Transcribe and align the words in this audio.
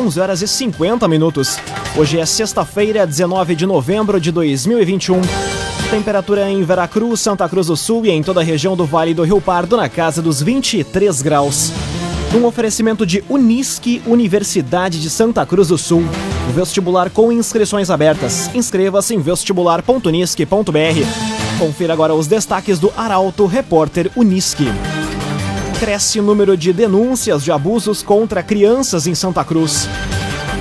11 0.00 0.18
horas 0.18 0.40
e 0.40 0.48
50 0.48 1.06
minutos. 1.06 1.58
Hoje 1.94 2.18
é 2.18 2.24
sexta-feira, 2.24 3.06
19 3.06 3.54
de 3.54 3.66
novembro 3.66 4.18
de 4.18 4.32
2021. 4.32 5.20
Temperatura 5.90 6.48
em 6.48 6.62
Veracruz, 6.62 7.20
Santa 7.20 7.46
Cruz 7.46 7.66
do 7.66 7.76
Sul 7.76 8.06
e 8.06 8.10
em 8.10 8.22
toda 8.22 8.40
a 8.40 8.42
região 8.42 8.74
do 8.74 8.86
Vale 8.86 9.12
do 9.12 9.24
Rio 9.24 9.42
Pardo 9.42 9.76
na 9.76 9.90
casa 9.90 10.22
dos 10.22 10.40
23 10.40 11.20
graus. 11.20 11.70
Um 12.34 12.46
oferecimento 12.46 13.04
de 13.04 13.22
Unisque, 13.28 14.00
Universidade 14.06 15.02
de 15.02 15.10
Santa 15.10 15.44
Cruz 15.44 15.68
do 15.68 15.76
Sul. 15.76 16.02
Vestibular 16.54 17.10
com 17.10 17.30
inscrições 17.30 17.90
abertas. 17.90 18.48
Inscreva-se 18.54 19.14
em 19.14 19.20
vestibular.unisque.br. 19.20 21.58
Confira 21.58 21.92
agora 21.92 22.14
os 22.14 22.26
destaques 22.26 22.78
do 22.78 22.90
Arauto 22.96 23.44
Repórter 23.44 24.10
Unisque. 24.16 24.64
Cresce 25.80 26.20
o 26.20 26.22
número 26.22 26.58
de 26.58 26.74
denúncias 26.74 27.42
de 27.42 27.50
abusos 27.50 28.02
contra 28.02 28.42
crianças 28.42 29.06
em 29.06 29.14
Santa 29.14 29.42
Cruz. 29.42 29.88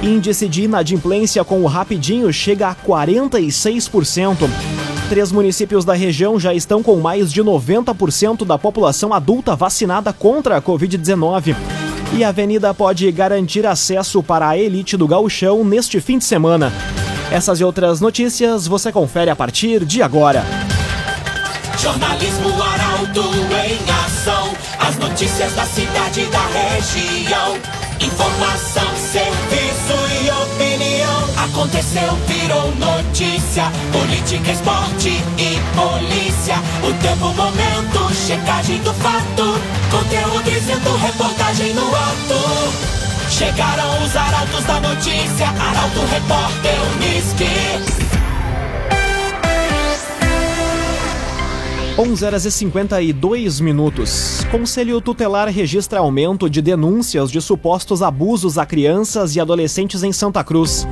Índice 0.01 0.47
de 0.47 0.63
inadimplência 0.63 1.43
com 1.43 1.61
o 1.61 1.65
Rapidinho 1.65 2.31
chega 2.31 2.69
a 2.69 2.73
46%. 2.73 4.49
Três 5.09 5.29
municípios 5.29 5.83
da 5.83 5.93
região 5.93 6.39
já 6.39 6.53
estão 6.53 6.81
com 6.81 6.95
mais 7.01 7.33
de 7.33 7.43
90% 7.43 8.45
da 8.45 8.57
população 8.57 9.13
adulta 9.13 9.57
vacinada 9.57 10.13
contra 10.13 10.55
a 10.55 10.61
Covid-19. 10.61 11.53
E 12.13 12.23
a 12.23 12.29
Avenida 12.29 12.73
pode 12.73 13.11
garantir 13.11 13.67
acesso 13.67 14.23
para 14.23 14.47
a 14.47 14.57
elite 14.57 14.95
do 14.95 15.05
gauchão 15.05 15.65
neste 15.65 15.99
fim 15.99 16.17
de 16.17 16.23
semana. 16.23 16.71
Essas 17.29 17.59
e 17.59 17.63
outras 17.65 17.99
notícias 17.99 18.65
você 18.65 18.89
confere 18.89 19.29
a 19.29 19.35
partir 19.35 19.83
de 19.83 20.01
agora. 20.01 20.45
Jornalismo 21.77 22.53
Arauto 22.63 23.21
em. 23.65 23.88
As 24.89 24.97
notícias 24.97 25.53
da 25.53 25.65
cidade 25.65 26.25
da 26.31 26.41
região. 26.47 27.55
Informação, 28.01 28.89
serviço 28.97 29.93
e 30.19 30.31
opinião. 30.31 31.45
Aconteceu, 31.45 32.11
virou 32.25 32.73
notícia. 32.73 33.65
Política, 33.91 34.51
esporte 34.51 35.09
e 35.37 35.59
polícia. 35.77 36.55
O 36.81 36.91
tempo, 37.03 37.27
momento, 37.35 38.15
checagem 38.15 38.79
do 38.79 38.91
fato. 38.95 39.61
Conteúdo 39.91 40.43
dizendo, 40.49 40.97
reportagem 40.97 41.71
no 41.75 41.85
ato. 41.95 43.29
Chegaram 43.29 44.03
os 44.03 44.15
arautos 44.15 44.63
da 44.63 44.79
notícia. 44.79 45.49
Arauto, 45.49 45.99
repórter, 46.09 46.73
Unisque. 46.95 48.09
11 51.95 52.25
horas 52.25 52.45
e 52.45 52.51
52 52.51 53.59
minutos. 53.59 54.38
Conselho 54.51 54.99
Tutelar 54.99 55.47
registra 55.49 55.99
aumento 55.99 56.49
de 56.49 56.59
denúncias 56.59 57.29
de 57.29 57.39
supostos 57.39 58.01
abusos 58.01 58.57
a 58.57 58.65
crianças 58.65 59.35
e 59.35 59.39
adolescentes 59.39 60.01
em 60.01 60.11
Santa 60.11 60.43
Cruz. 60.43 60.87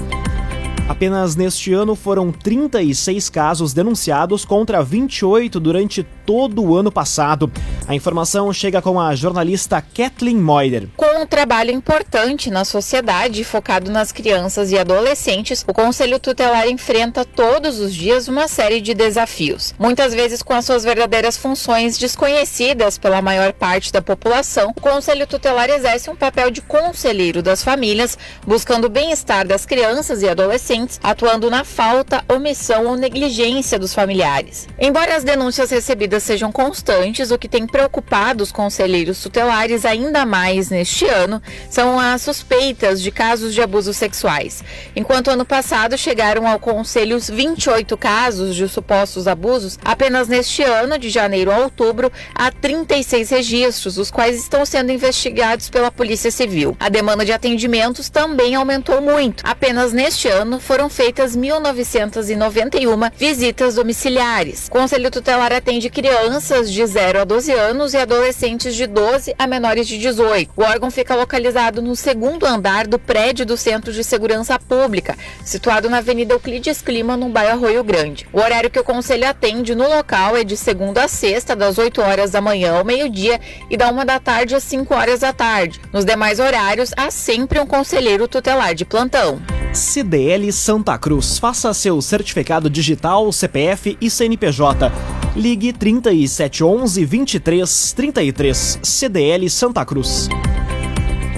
Apenas 0.97 1.35
neste 1.35 1.71
ano 1.73 1.93
foram 1.93 2.31
36 2.31 3.29
casos 3.29 3.71
denunciados 3.71 4.43
contra 4.43 4.83
28 4.83 5.59
durante 5.59 6.01
todo 6.25 6.63
o 6.63 6.75
ano 6.75 6.91
passado. 6.91 7.51
A 7.87 7.93
informação 7.93 8.51
chega 8.51 8.81
com 8.81 8.99
a 8.99 9.13
jornalista 9.15 9.79
Kathleen 9.79 10.37
Moider. 10.37 10.89
Com 10.97 11.21
um 11.21 11.25
trabalho 11.27 11.69
importante 11.69 12.49
na 12.49 12.65
sociedade 12.65 13.43
focado 13.43 13.91
nas 13.91 14.11
crianças 14.11 14.71
e 14.71 14.77
adolescentes, 14.77 15.63
o 15.67 15.73
Conselho 15.73 16.19
Tutelar 16.19 16.67
enfrenta 16.67 17.23
todos 17.23 17.79
os 17.79 17.93
dias 17.93 18.27
uma 18.27 18.47
série 18.47 18.81
de 18.81 18.95
desafios. 18.95 19.75
Muitas 19.77 20.15
vezes 20.15 20.41
com 20.41 20.53
as 20.53 20.65
suas 20.65 20.83
verdadeiras 20.83 21.37
funções 21.37 21.97
desconhecidas 21.97 22.97
pela 22.97 23.21
maior 23.21 23.53
parte 23.53 23.93
da 23.93 24.01
população, 24.01 24.73
o 24.75 24.81
Conselho 24.81 25.27
Tutelar 25.27 25.69
exerce 25.69 26.09
um 26.09 26.15
papel 26.15 26.49
de 26.49 26.61
conselheiro 26.61 27.43
das 27.43 27.63
famílias, 27.63 28.17
buscando 28.45 28.85
o 28.85 28.89
bem-estar 28.89 29.47
das 29.47 29.63
crianças 29.63 30.23
e 30.23 30.27
adolescentes, 30.27 30.86
atuando 31.03 31.49
na 31.49 31.63
falta, 31.63 32.23
omissão 32.33 32.85
ou 32.85 32.95
negligência 32.95 33.77
dos 33.77 33.93
familiares. 33.93 34.67
Embora 34.79 35.15
as 35.15 35.23
denúncias 35.23 35.69
recebidas 35.69 36.23
sejam 36.23 36.51
constantes, 36.51 37.31
o 37.31 37.37
que 37.37 37.49
tem 37.49 37.67
preocupado 37.67 38.43
os 38.43 38.51
conselheiros 38.51 39.21
tutelares 39.21 39.85
ainda 39.85 40.25
mais 40.25 40.69
neste 40.69 41.05
ano 41.05 41.41
são 41.69 41.99
as 41.99 42.21
suspeitas 42.21 43.01
de 43.01 43.11
casos 43.11 43.53
de 43.53 43.61
abusos 43.61 43.97
sexuais. 43.97 44.63
Enquanto 44.95 45.29
ano 45.29 45.45
passado 45.45 45.97
chegaram 45.97 46.47
ao 46.47 46.59
conselho 46.59 47.17
28 47.19 47.97
casos 47.97 48.55
de 48.55 48.67
supostos 48.67 49.27
abusos, 49.27 49.79
apenas 49.83 50.27
neste 50.27 50.63
ano, 50.63 50.97
de 50.97 51.09
janeiro 51.09 51.51
a 51.51 51.59
outubro, 51.59 52.11
há 52.35 52.51
36 52.51 53.29
registros, 53.29 53.97
os 53.97 54.11
quais 54.11 54.37
estão 54.37 54.65
sendo 54.65 54.91
investigados 54.91 55.69
pela 55.69 55.91
Polícia 55.91 56.29
Civil. 56.29 56.75
A 56.79 56.89
demanda 56.89 57.25
de 57.25 57.31
atendimentos 57.31 58.09
também 58.09 58.55
aumentou 58.55 59.01
muito. 59.01 59.43
Apenas 59.45 59.93
neste 59.93 60.27
ano 60.27 60.59
foram 60.59 60.76
feitas 60.87 61.35
1.991 61.35 63.11
visitas 63.17 63.75
domiciliares. 63.75 64.67
O 64.67 64.71
Conselho 64.71 65.11
Tutelar 65.11 65.51
atende 65.51 65.89
crianças 65.89 66.71
de 66.71 66.85
0 66.85 67.21
a 67.21 67.23
12 67.23 67.51
anos 67.51 67.93
e 67.93 67.97
adolescentes 67.97 68.75
de 68.75 68.85
12 68.85 69.35
a 69.37 69.47
menores 69.47 69.87
de 69.87 69.97
18. 69.97 70.51
O 70.55 70.61
órgão 70.61 70.91
fica 70.91 71.15
localizado 71.15 71.81
no 71.81 71.95
segundo 71.95 72.45
andar 72.45 72.87
do 72.87 72.97
prédio 72.97 73.45
do 73.45 73.57
Centro 73.57 73.91
de 73.91 74.03
Segurança 74.03 74.57
Pública, 74.59 75.17
situado 75.43 75.89
na 75.89 75.97
Avenida 75.97 76.33
Euclides 76.33 76.81
Clima, 76.81 77.17
no 77.17 77.29
bairro 77.29 77.57
Arroio 77.57 77.83
Grande. 77.83 78.27
O 78.31 78.39
horário 78.39 78.69
que 78.69 78.79
o 78.79 78.83
conselho 78.83 79.27
atende 79.27 79.73
no 79.73 79.87
local 79.89 80.37
é 80.37 80.43
de 80.43 80.55
segunda 80.55 81.05
a 81.05 81.07
sexta, 81.07 81.55
das 81.55 81.77
8 81.77 82.01
horas 82.01 82.31
da 82.31 82.39
manhã 82.39 82.77
ao 82.77 82.85
meio-dia 82.85 83.39
e 83.69 83.75
da 83.75 83.89
1 83.89 84.05
da 84.05 84.19
tarde 84.19 84.55
às 84.55 84.63
5 84.63 84.93
horas 84.93 85.21
da 85.21 85.33
tarde. 85.33 85.81
Nos 85.91 86.05
demais 86.05 86.39
horários, 86.39 86.91
há 86.95 87.09
sempre 87.09 87.59
um 87.59 87.65
conselheiro 87.65 88.27
tutelar 88.27 88.75
de 88.75 88.85
plantão. 88.85 89.41
CDL 89.73 90.51
Santa 90.51 90.97
Cruz. 90.97 91.37
Faça 91.37 91.73
seu 91.73 92.01
certificado 92.01 92.69
digital, 92.69 93.31
CPF 93.31 93.97
e 93.99 94.09
CNPJ. 94.09 94.91
Ligue 95.35 95.71
3711 95.73 97.05
2333 97.05 98.79
CDL 98.81 99.49
Santa 99.49 99.85
Cruz. 99.85 100.29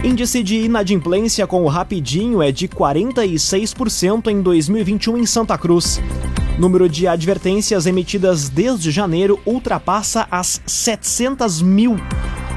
Índice 0.04 0.42
de 0.42 0.58
inadimplência 0.62 1.46
com 1.46 1.64
o 1.64 1.68
Rapidinho 1.68 2.42
é 2.42 2.52
de 2.52 2.68
46% 2.68 4.28
em 4.28 4.42
2021 4.42 5.18
em 5.18 5.26
Santa 5.26 5.58
Cruz. 5.58 6.00
Número 6.58 6.88
de 6.88 7.08
advertências 7.08 7.86
emitidas 7.86 8.48
desde 8.48 8.92
janeiro 8.92 9.40
ultrapassa 9.46 10.28
as 10.32 10.62
700 10.66 11.62
mil. 11.62 11.98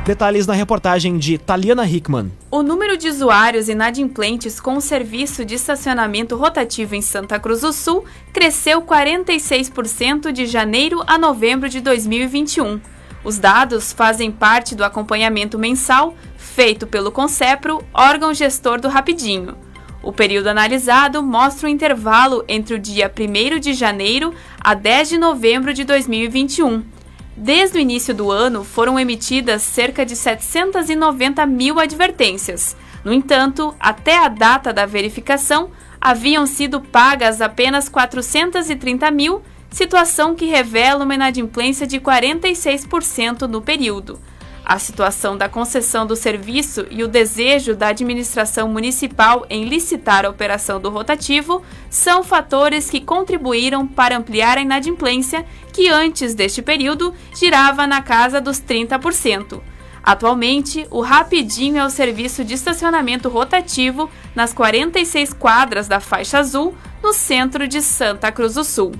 Detalhes 0.04 0.48
na 0.48 0.52
reportagem 0.52 1.16
de 1.16 1.38
Taliana 1.38 1.88
Hickman. 1.88 2.32
O 2.50 2.60
número 2.60 2.96
de 2.96 3.08
usuários 3.08 3.68
inadimplentes 3.68 4.58
com 4.58 4.76
o 4.76 4.80
serviço 4.80 5.44
de 5.44 5.54
estacionamento 5.54 6.34
rotativo 6.34 6.96
em 6.96 7.00
Santa 7.00 7.38
Cruz 7.38 7.60
do 7.60 7.72
Sul 7.72 8.04
cresceu 8.32 8.82
46% 8.82 10.32
de 10.32 10.46
janeiro 10.46 11.04
a 11.06 11.16
novembro 11.16 11.68
de 11.68 11.80
2021. 11.80 12.80
Os 13.22 13.38
dados 13.38 13.92
fazem 13.92 14.32
parte 14.32 14.74
do 14.74 14.82
acompanhamento 14.82 15.56
mensal 15.56 16.16
feito 16.36 16.84
pelo 16.84 17.12
Concepro, 17.12 17.80
órgão 17.94 18.34
gestor 18.34 18.80
do 18.80 18.88
Rapidinho. 18.88 19.56
O 20.02 20.12
período 20.12 20.48
analisado 20.48 21.22
mostra 21.22 21.68
o 21.68 21.70
intervalo 21.70 22.44
entre 22.48 22.74
o 22.74 22.78
dia 22.78 23.08
1 23.08 23.60
de 23.60 23.72
janeiro 23.72 24.34
a 24.60 24.74
10 24.74 25.10
de 25.10 25.18
novembro 25.18 25.72
de 25.72 25.84
2021 25.84 26.91
Desde 27.37 27.78
o 27.78 27.81
início 27.81 28.15
do 28.15 28.31
ano, 28.31 28.62
foram 28.62 29.00
emitidas 29.00 29.62
cerca 29.62 30.04
de 30.04 30.15
790 30.15 31.47
mil 31.47 31.81
advertências. 31.81 32.76
No 33.03 33.12
entanto, 33.12 33.75
até 33.81 34.19
a 34.19 34.28
data 34.28 34.72
da 34.72 34.84
verificação, 34.84 35.71
haviam 35.98 36.47
sido 36.47 36.81
pagas 36.81 37.41
apenas 37.41 37.88
430 37.88 39.10
mil, 39.10 39.41
situação 39.71 40.34
que 40.34 40.44
revela 40.44 41.04
uma 41.04 41.15
inadimplência 41.15 41.87
de 41.87 41.98
46% 41.98 43.42
no 43.42 43.62
período. 43.62 44.21
A 44.64 44.78
situação 44.78 45.36
da 45.36 45.48
concessão 45.48 46.06
do 46.06 46.14
serviço 46.14 46.86
e 46.88 47.02
o 47.02 47.08
desejo 47.08 47.74
da 47.74 47.88
administração 47.88 48.68
municipal 48.68 49.44
em 49.50 49.64
licitar 49.64 50.24
a 50.24 50.28
operação 50.28 50.80
do 50.80 50.88
rotativo 50.88 51.62
são 51.91 52.22
fatores 52.22 52.88
que 52.88 53.00
contribuíram 53.00 53.86
para 53.86 54.16
ampliar 54.16 54.59
a 54.59 54.62
inadimplência, 54.62 55.44
que 55.72 55.88
antes 55.88 56.32
deste 56.34 56.62
período 56.62 57.12
girava 57.34 57.86
na 57.86 58.00
casa 58.00 58.41
dos 58.41 58.60
30%. 58.60 59.60
Atualmente, 60.03 60.86
o 60.91 61.00
Rapidinho 61.00 61.78
é 61.78 61.84
o 61.84 61.91
serviço 61.91 62.44
de 62.44 62.54
estacionamento 62.54 63.28
rotativo 63.28 64.10
nas 64.34 64.53
46 64.53 65.32
quadras 65.32 65.86
da 65.86 66.00
faixa 66.00 66.38
azul, 66.38 66.74
no 67.03 67.12
centro 67.12 67.66
de 67.68 67.80
Santa 67.82 68.30
Cruz 68.30 68.54
do 68.54 68.65
Sul. 68.65 68.92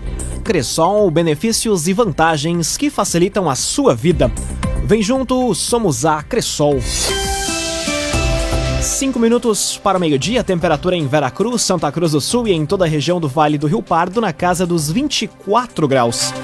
Cressol, 0.45 1.11
benefícios 1.11 1.87
e 1.87 1.93
vantagens 1.93 2.77
que 2.77 2.91
facilitam 2.91 3.49
a 3.49 3.55
sua 3.55 3.95
vida. 3.95 4.31
Vem 4.93 5.01
junto, 5.01 5.55
somos 5.55 6.05
a 6.05 6.23
Cressol. 6.23 6.79
Cinco 8.83 9.19
minutos 9.19 9.81
para 9.83 9.99
meio-dia, 9.99 10.45
temperatura 10.45 10.95
em 10.95 11.07
Veracruz, 11.07 11.63
Santa 11.63 11.91
Cruz 11.91 12.13
do 12.13 12.21
Sul 12.21 12.47
e 12.47 12.53
em 12.53 12.67
toda 12.67 12.85
a 12.85 12.89
região 12.89 13.19
do 13.19 13.27
Vale 13.27 13.57
do 13.57 13.67
Rio 13.67 13.83
Pardo 13.83 14.21
na 14.21 14.35
casa 14.35 14.67
dos 14.67 14.91
24 14.91 15.89
graus. 15.89 16.35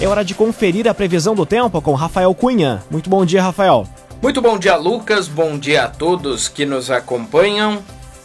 É 0.00 0.06
hora 0.06 0.24
de 0.24 0.32
conferir 0.32 0.86
a 0.86 0.94
previsão 0.94 1.34
do 1.34 1.44
tempo 1.44 1.82
com 1.82 1.92
Rafael 1.94 2.32
Cunha. 2.36 2.84
Muito 2.88 3.10
bom 3.10 3.26
dia, 3.26 3.42
Rafael. 3.42 3.84
Muito 4.22 4.40
bom 4.40 4.56
dia, 4.56 4.76
Lucas. 4.76 5.26
Bom 5.26 5.58
dia 5.58 5.86
a 5.86 5.88
todos 5.88 6.46
que 6.46 6.64
nos 6.64 6.92
acompanham. 6.92 7.82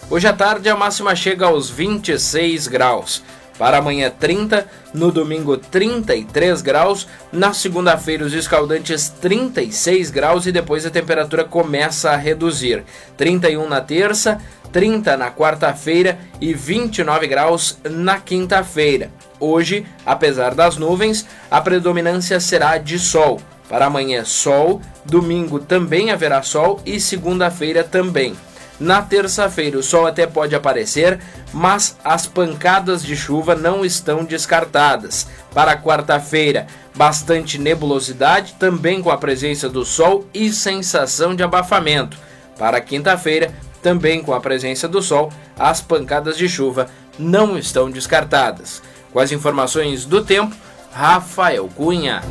Hoje 0.07 0.27
à 0.27 0.33
tarde 0.33 0.69
a 0.69 0.75
máxima 0.75 1.15
chega 1.15 1.47
aos 1.47 1.67
26 1.67 2.67
graus. 2.67 3.23
Para 3.57 3.77
amanhã 3.77 4.11
30, 4.11 4.65
no 4.93 5.11
domingo 5.11 5.57
33 5.57 6.61
graus, 6.61 7.07
na 7.31 7.53
segunda-feira 7.53 8.25
os 8.25 8.33
escaldantes 8.33 9.09
36 9.09 10.09
graus 10.09 10.45
e 10.45 10.51
depois 10.51 10.85
a 10.85 10.89
temperatura 10.89 11.43
começa 11.43 12.11
a 12.11 12.15
reduzir. 12.15 12.83
31 13.15 13.67
na 13.67 13.79
terça, 13.79 14.41
30 14.71 15.15
na 15.17 15.31
quarta-feira 15.31 16.17
e 16.41 16.53
29 16.53 17.27
graus 17.27 17.77
na 17.83 18.19
quinta-feira. 18.19 19.11
Hoje, 19.39 19.85
apesar 20.05 20.55
das 20.55 20.77
nuvens, 20.77 21.27
a 21.51 21.61
predominância 21.61 22.39
será 22.39 22.77
de 22.77 22.97
sol. 22.97 23.39
Para 23.69 23.85
amanhã, 23.85 24.25
sol, 24.25 24.81
domingo 25.05 25.59
também 25.59 26.11
haverá 26.11 26.41
sol 26.41 26.81
e 26.85 26.99
segunda-feira 26.99 27.83
também. 27.83 28.35
Na 28.79 29.01
terça-feira, 29.01 29.77
o 29.77 29.83
sol 29.83 30.07
até 30.07 30.25
pode 30.25 30.55
aparecer, 30.55 31.19
mas 31.53 31.95
as 32.03 32.25
pancadas 32.25 33.03
de 33.03 33.15
chuva 33.15 33.55
não 33.55 33.85
estão 33.85 34.23
descartadas. 34.23 35.27
Para 35.53 35.77
quarta-feira, 35.77 36.67
bastante 36.95 37.59
nebulosidade, 37.59 38.55
também 38.59 39.01
com 39.01 39.11
a 39.11 39.17
presença 39.17 39.69
do 39.69 39.85
sol 39.85 40.27
e 40.33 40.51
sensação 40.51 41.35
de 41.35 41.43
abafamento. 41.43 42.17
Para 42.57 42.81
quinta-feira, 42.81 43.53
também 43.81 44.23
com 44.23 44.33
a 44.33 44.39
presença 44.39 44.87
do 44.87 45.01
sol, 45.01 45.31
as 45.57 45.79
pancadas 45.81 46.37
de 46.37 46.49
chuva 46.49 46.87
não 47.19 47.57
estão 47.57 47.91
descartadas. 47.91 48.81
Com 49.11 49.19
as 49.19 49.31
informações 49.31 50.05
do 50.05 50.23
tempo, 50.23 50.55
Rafael 50.93 51.67
Cunha. 51.75 52.21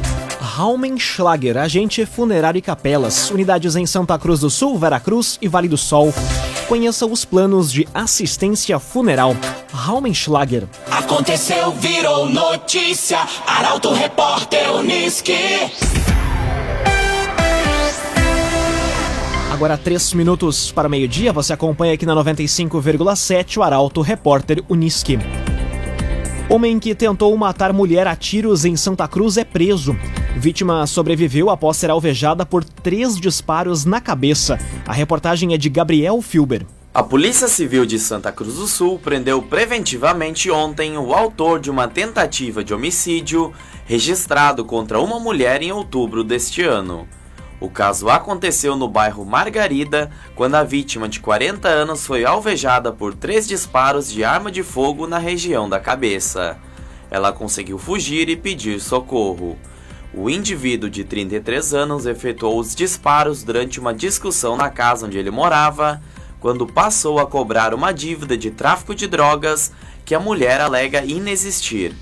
Raumenschlager, 0.41 1.56
agente 1.56 2.06
funerário 2.06 2.59
e 2.59 2.62
capelas, 2.62 3.31
unidades 3.31 3.75
em 3.75 3.87
Santa 3.87 4.17
Cruz 4.19 4.41
do 4.41 4.50
Sul, 4.50 4.79
Veracruz 4.79 5.38
e 5.43 5.49
Vale 5.49 5.67
do 5.67 5.76
Sol. 5.76 6.14
Conheça 6.69 7.05
os 7.05 7.25
planos 7.25 7.73
de 7.73 7.88
assistência 7.93 8.79
funeral. 8.79 9.37
Raumenschlager. 9.73 10.64
Aconteceu, 10.91 11.73
virou 11.73 12.29
notícia. 12.29 13.19
Arauto 13.47 13.93
Repórter 13.93 14.73
Uniski. 14.73 15.37
Agora, 19.53 19.76
três 19.76 20.12
minutos 20.12 20.73
para 20.73 20.88
meio-dia, 20.88 21.32
você 21.32 21.53
acompanha 21.53 21.94
aqui 21.94 22.06
na 22.06 22.15
95,7 22.15 23.58
o 23.58 23.62
Arauto 23.62 24.00
Repórter 24.00 24.62
Uniski. 24.69 25.19
Homem 26.53 26.79
que 26.79 26.95
tentou 26.95 27.35
matar 27.35 27.73
mulher 27.73 28.07
a 28.07 28.15
tiros 28.15 28.67
em 28.67 28.77
Santa 28.77 29.09
Cruz 29.09 29.39
é 29.39 29.43
preso. 29.43 29.97
Vítima 30.37 30.87
sobreviveu 30.87 31.49
após 31.49 31.79
ser 31.79 31.89
alvejada 31.89 32.45
por 32.45 32.63
três 32.63 33.19
disparos 33.19 33.87
na 33.87 34.03
cabeça. 34.03 34.59
A 34.87 34.93
reportagem 34.93 35.55
é 35.55 35.57
de 35.57 35.71
Gabriel 35.71 36.21
Filber. 36.21 36.67
A 36.93 37.03
Polícia 37.03 37.49
Civil 37.49 37.87
de 37.87 37.99
Santa 37.99 38.31
Cruz 38.31 38.57
do 38.57 38.67
Sul 38.67 38.99
prendeu 38.99 39.41
preventivamente 39.41 40.51
ontem 40.51 40.99
o 40.99 41.15
autor 41.15 41.59
de 41.59 41.71
uma 41.71 41.89
tentativa 41.89 42.63
de 42.63 42.75
homicídio 42.75 43.51
registrado 43.87 44.63
contra 44.63 45.01
uma 45.01 45.19
mulher 45.19 45.63
em 45.63 45.73
outubro 45.73 46.23
deste 46.23 46.61
ano. 46.61 47.09
O 47.62 47.70
caso 47.70 48.09
aconteceu 48.09 48.75
no 48.75 48.88
bairro 48.88 49.25
Margarida, 49.25 50.11
quando 50.35 50.56
a 50.56 50.64
vítima 50.64 51.09
de 51.09 51.20
40 51.20 51.69
anos 51.69 52.05
foi 52.05 52.25
alvejada 52.25 52.91
por 52.91 53.14
três 53.14 53.47
disparos 53.47 54.11
de 54.11 54.25
arma 54.25 54.50
de 54.50 54.64
fogo 54.64 55.06
na 55.06 55.17
região 55.17 55.69
da 55.69 55.79
cabeça. 55.79 56.59
Ela 57.09 57.32
conseguiu 57.32 57.79
fugir 57.79 58.29
e 58.29 58.35
pedir 58.35 58.81
socorro. 58.81 59.56
O 60.12 60.29
indivíduo 60.29 60.91
de 60.91 61.05
33 61.05 61.73
anos 61.73 62.05
efetuou 62.05 62.59
os 62.59 62.75
disparos 62.75 63.44
durante 63.44 63.79
uma 63.79 63.94
discussão 63.94 64.56
na 64.56 64.69
casa 64.69 65.06
onde 65.06 65.17
ele 65.17 65.31
morava, 65.31 66.03
quando 66.41 66.67
passou 66.67 67.20
a 67.20 67.26
cobrar 67.29 67.75
uma 67.75 67.93
dívida 67.93 68.37
de 68.37 68.50
tráfico 68.50 68.93
de 68.93 69.06
drogas 69.06 69.70
que 70.05 70.17
a 70.17 70.20
mulher 70.20 70.61
alega 70.61 71.05
inexistir. 71.05 71.94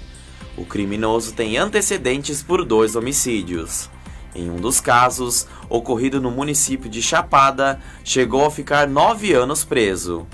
O 0.57 0.65
criminoso 0.65 1.35
tem 1.35 1.59
antecedentes 1.59 2.43
por 2.43 2.65
dois 2.65 2.97
homicídios. 2.97 3.91
Em 4.35 4.49
um 4.51 4.57
dos 4.57 4.81
casos, 4.81 5.47
ocorrido 5.69 6.21
no 6.21 6.31
município 6.31 6.89
de 6.89 7.03
Chapada, 7.03 7.81
chegou 8.05 8.47
a 8.47 8.51
ficar 8.51 8.87
nove 8.87 9.33
anos 9.33 9.65
preso. 9.65 10.27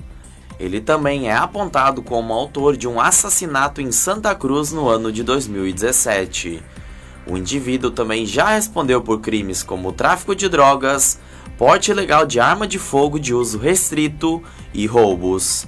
Ele 0.59 0.81
também 0.81 1.29
é 1.29 1.35
apontado 1.35 2.03
como 2.03 2.33
autor 2.33 2.77
de 2.77 2.89
um 2.89 3.01
assassinato 3.01 3.81
em 3.81 3.93
Santa 3.93 4.35
Cruz 4.35 4.73
no 4.73 4.89
ano 4.89 5.13
de 5.13 5.23
2017. 5.23 6.63
O 7.27 7.37
indivíduo 7.37 7.91
também 7.91 8.25
já 8.25 8.51
respondeu 8.51 9.03
por 9.03 9.21
crimes 9.21 9.63
como 9.63 9.93
tráfico 9.93 10.35
de 10.35 10.49
drogas, 10.49 11.19
porte 11.59 11.91
ilegal 11.91 12.25
de 12.27 12.39
arma 12.39 12.67
de 12.67 12.79
fogo 12.79 13.19
de 13.19 13.35
uso 13.35 13.59
restrito 13.59 14.43
e 14.73 14.87
roubos. 14.87 15.67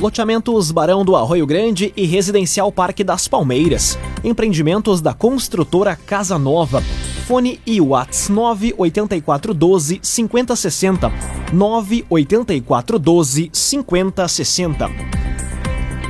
Loteamentos 0.00 0.70
Barão 0.70 1.04
do 1.04 1.16
Arroio 1.16 1.46
Grande 1.46 1.92
e 1.96 2.06
Residencial 2.06 2.72
Parque 2.72 3.04
das 3.04 3.28
Palmeiras. 3.28 3.98
Empreendimentos 4.24 5.00
da 5.02 5.12
construtora 5.12 5.94
Casa 5.94 6.38
Nova. 6.38 6.82
Fone 7.30 7.60
e 7.64 7.80
Whats 7.80 8.28
98412 8.28 10.00
5060. 10.02 11.12
98412 11.52 13.50
5060. 13.52 14.90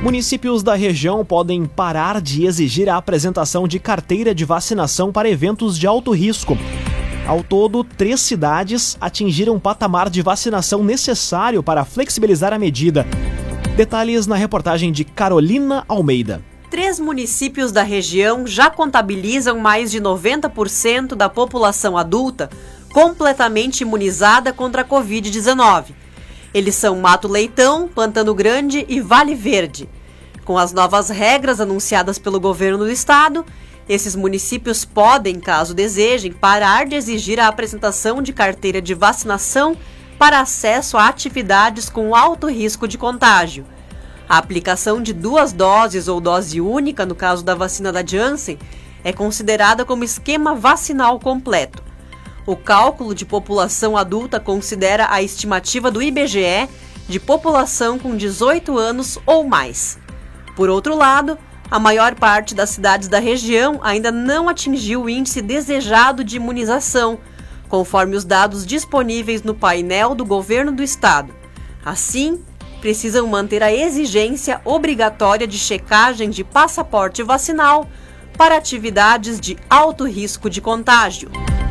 Municípios 0.01 0.63
da 0.63 0.73
região 0.73 1.23
podem 1.23 1.63
parar 1.67 2.19
de 2.19 2.47
exigir 2.47 2.89
a 2.89 2.97
apresentação 2.97 3.67
de 3.67 3.77
carteira 3.77 4.33
de 4.33 4.43
vacinação 4.43 5.11
para 5.11 5.29
eventos 5.29 5.77
de 5.77 5.85
alto 5.85 6.09
risco. 6.09 6.57
Ao 7.27 7.43
todo, 7.43 7.83
três 7.83 8.19
cidades 8.19 8.97
atingiram 8.99 9.55
o 9.57 9.61
patamar 9.61 10.09
de 10.09 10.23
vacinação 10.23 10.83
necessário 10.83 11.61
para 11.61 11.85
flexibilizar 11.85 12.51
a 12.51 12.57
medida. 12.57 13.05
Detalhes 13.77 14.25
na 14.25 14.35
reportagem 14.35 14.91
de 14.91 15.03
Carolina 15.03 15.85
Almeida. 15.87 16.41
Três 16.71 17.01
municípios 17.01 17.69
da 17.73 17.83
região 17.83 18.47
já 18.47 18.69
contabilizam 18.69 19.59
mais 19.59 19.91
de 19.91 19.99
90% 19.99 21.15
da 21.15 21.27
população 21.27 21.97
adulta 21.97 22.49
completamente 22.93 23.81
imunizada 23.81 24.53
contra 24.53 24.81
a 24.81 24.85
Covid-19. 24.85 25.87
Eles 26.53 26.73
são 26.75 26.97
Mato 26.97 27.27
Leitão, 27.27 27.89
Pantano 27.89 28.33
Grande 28.33 28.85
e 28.87 29.01
Vale 29.01 29.35
Verde. 29.35 29.89
Com 30.45 30.57
as 30.57 30.71
novas 30.71 31.09
regras 31.09 31.59
anunciadas 31.59 32.17
pelo 32.17 32.39
governo 32.39 32.85
do 32.85 32.89
estado, 32.89 33.45
esses 33.89 34.15
municípios 34.15 34.85
podem, 34.85 35.41
caso 35.41 35.73
desejem, 35.73 36.31
parar 36.31 36.85
de 36.85 36.95
exigir 36.95 37.37
a 37.37 37.49
apresentação 37.49 38.21
de 38.21 38.31
carteira 38.31 38.81
de 38.81 38.93
vacinação 38.93 39.75
para 40.17 40.39
acesso 40.39 40.97
a 40.97 41.09
atividades 41.09 41.89
com 41.89 42.15
alto 42.15 42.47
risco 42.47 42.87
de 42.87 42.97
contágio. 42.97 43.65
A 44.31 44.37
aplicação 44.37 45.01
de 45.01 45.11
duas 45.11 45.51
doses 45.51 46.07
ou 46.07 46.21
dose 46.21 46.61
única, 46.61 47.05
no 47.05 47.13
caso 47.13 47.43
da 47.43 47.53
vacina 47.53 47.91
da 47.91 48.01
Janssen, 48.01 48.57
é 49.03 49.11
considerada 49.11 49.83
como 49.83 50.05
esquema 50.05 50.55
vacinal 50.55 51.19
completo. 51.19 51.83
O 52.45 52.55
cálculo 52.55 53.13
de 53.13 53.25
população 53.25 53.97
adulta 53.97 54.39
considera 54.39 55.07
a 55.11 55.21
estimativa 55.21 55.91
do 55.91 56.01
IBGE 56.01 56.69
de 57.09 57.19
população 57.19 57.99
com 57.99 58.15
18 58.15 58.77
anos 58.77 59.19
ou 59.25 59.43
mais. 59.43 59.99
Por 60.55 60.69
outro 60.69 60.95
lado, 60.95 61.37
a 61.69 61.77
maior 61.77 62.15
parte 62.15 62.55
das 62.55 62.69
cidades 62.69 63.09
da 63.09 63.19
região 63.19 63.81
ainda 63.83 64.13
não 64.13 64.47
atingiu 64.47 65.03
o 65.03 65.09
índice 65.09 65.41
desejado 65.41 66.23
de 66.23 66.37
imunização, 66.37 67.19
conforme 67.67 68.15
os 68.15 68.23
dados 68.23 68.65
disponíveis 68.65 69.43
no 69.43 69.53
painel 69.53 70.15
do 70.15 70.23
governo 70.23 70.71
do 70.71 70.81
estado. 70.81 71.35
Assim, 71.83 72.41
precisam 72.81 73.27
manter 73.27 73.61
a 73.61 73.71
exigência 73.71 74.59
obrigatória 74.65 75.47
de 75.47 75.57
checagem 75.57 76.29
de 76.29 76.43
passaporte 76.43 77.23
vacinal 77.23 77.87
para 78.35 78.57
atividades 78.57 79.39
de 79.39 79.57
alto 79.69 80.05
risco 80.05 80.49
de 80.49 80.59
contágio. 80.59 81.29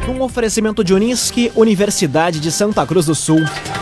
Um 0.09 0.23
oferecimento 0.23 0.83
de 0.83 0.95
Unisque, 0.95 1.53
Universidade 1.55 2.41
de 2.41 2.51
Santa 2.51 2.87
Cruz 2.87 3.07
do 3.07 3.15
Sul. 3.15 3.41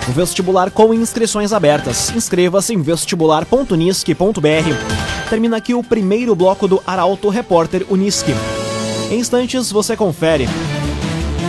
O 0.08 0.12
vestibular 0.12 0.70
com 0.70 0.92
inscrições 0.92 1.52
abertas. 1.52 2.10
Inscreva-se 2.10 2.74
em 2.74 2.82
vestibular.unisque.br. 2.82 5.30
Termina 5.30 5.58
aqui 5.58 5.74
o 5.74 5.84
primeiro 5.84 6.34
bloco 6.34 6.66
do 6.66 6.82
Arauto 6.86 7.28
Repórter 7.28 7.86
Unisque. 7.88 8.32
Em 9.10 9.20
instantes 9.20 9.70
você 9.70 9.96
confere. 9.96 10.48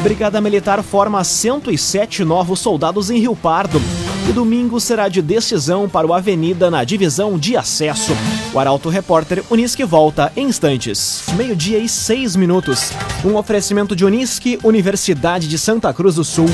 Brigada 0.04 0.40
Militar 0.40 0.84
forma 0.84 1.24
107 1.24 2.24
novos 2.24 2.60
soldados 2.60 3.10
em 3.10 3.20
Rio 3.20 3.36
Pardo. 3.36 3.82
O 4.30 4.32
domingo 4.32 4.80
será 4.80 5.10
de 5.10 5.24
decisão 5.24 5.90
para 5.90 6.06
o 6.06 6.14
Avenida 6.14 6.70
na 6.70 6.84
divisão 6.84 7.36
de 7.36 7.58
acesso. 7.58 8.12
O 8.54 8.60
Arauto 8.60 8.88
Repórter 8.88 9.44
Unisque 9.50 9.84
volta 9.84 10.32
em 10.38 10.50
instantes. 10.50 11.24
Meio-dia 11.34 11.80
e 11.80 11.90
seis 11.90 12.36
minutos. 12.36 12.92
Um 13.26 13.36
oferecimento 13.36 13.96
de 13.96 14.06
Unisque, 14.06 14.60
Universidade 14.64 15.48
de 15.48 15.58
Santa 15.58 15.92
Cruz 15.92 16.14
do 16.14 16.24
Sul. 16.24 16.46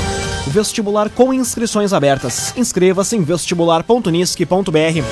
Vestibular 0.46 1.10
com 1.10 1.34
inscrições 1.34 1.92
abertas. 1.92 2.54
Inscreva-se 2.56 3.14
em 3.14 3.22
vestibular.unisque.br. 3.22 5.04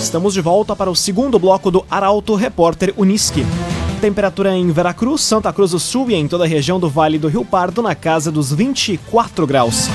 Estamos 0.00 0.32
de 0.32 0.40
volta 0.40 0.74
para 0.74 0.90
o 0.90 0.96
segundo 0.96 1.38
bloco 1.38 1.70
do 1.70 1.84
Arauto 1.90 2.34
Repórter 2.34 2.94
Unisque. 2.96 3.44
Temperatura 4.00 4.56
em 4.56 4.70
Veracruz, 4.70 5.20
Santa 5.20 5.52
Cruz 5.52 5.72
do 5.72 5.78
Sul 5.78 6.10
e 6.10 6.14
em 6.14 6.26
toda 6.26 6.44
a 6.44 6.48
região 6.48 6.80
do 6.80 6.88
Vale 6.88 7.18
do 7.18 7.28
Rio 7.28 7.44
Pardo 7.44 7.82
na 7.82 7.94
casa 7.94 8.32
dos 8.32 8.50
24 8.50 9.46
graus. 9.46 9.90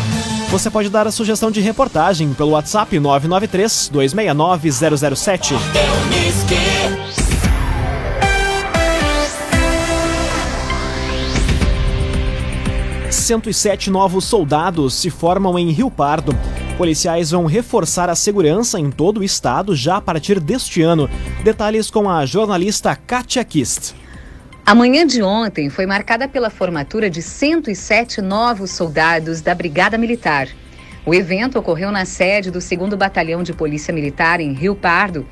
Você 0.53 0.69
pode 0.69 0.87
dar 0.87 1.07
a 1.07 1.11
sugestão 1.11 1.49
de 1.49 1.59
reportagem 1.61 2.31
pelo 2.31 2.51
WhatsApp 2.51 2.99
993 2.99 3.89
269 3.91 4.71
007. 5.17 5.55
107 13.09 13.89
novos 13.89 14.25
soldados 14.25 14.93
se 14.93 15.09
formam 15.09 15.57
em 15.57 15.71
Rio 15.71 15.89
Pardo. 15.89 16.37
Policiais 16.77 17.31
vão 17.31 17.47
reforçar 17.47 18.07
a 18.07 18.15
segurança 18.15 18.79
em 18.79 18.91
todo 18.91 19.21
o 19.21 19.23
estado 19.23 19.75
já 19.75 19.95
a 19.97 20.01
partir 20.01 20.39
deste 20.39 20.83
ano. 20.83 21.09
Detalhes 21.43 21.89
com 21.89 22.07
a 22.07 22.27
jornalista 22.27 22.95
Katia 22.95 23.43
Kist. 23.43 24.02
A 24.65 24.73
manhã 24.73 25.05
de 25.05 25.21
ontem 25.21 25.69
foi 25.69 25.85
marcada 25.85 26.25
pela 26.25 26.49
formatura 26.49 27.09
de 27.09 27.21
107 27.21 28.21
novos 28.21 28.71
soldados 28.71 29.41
da 29.41 29.53
Brigada 29.53 29.97
Militar. 29.97 30.47
O 31.05 31.13
evento 31.13 31.59
ocorreu 31.59 31.91
na 31.91 32.05
sede 32.05 32.49
do 32.49 32.59
2 32.59 32.93
Batalhão 32.97 33.43
de 33.43 33.51
Polícia 33.51 33.93
Militar 33.93 34.39
em 34.39 34.53
Rio 34.53 34.73
Pardo, 34.73 35.27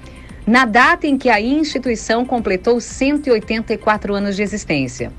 na 0.45 0.65
data 0.65 1.07
em 1.07 1.17
que 1.17 1.29
a 1.29 1.39
instituição 1.39 2.25
completou 2.25 2.81
184 2.81 4.13
anos 4.13 4.35
de 4.35 4.43
existência. 4.43 5.13